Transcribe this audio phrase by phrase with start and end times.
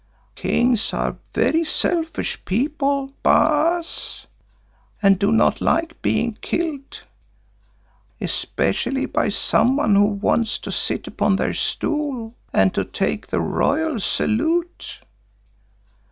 [0.33, 4.25] Kings are very selfish people, Baas,
[4.99, 7.03] and do not like being killed,
[8.19, 13.99] especially by someone who wants to sit upon their stool and to take the royal
[13.99, 15.01] salute.